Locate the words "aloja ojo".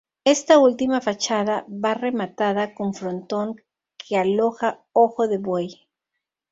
4.17-5.27